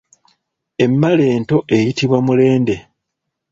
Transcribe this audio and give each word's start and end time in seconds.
Emmale 0.83 1.25
ento 1.35 1.57
eyitibwa 1.75 2.19
Mulende. 2.25 2.75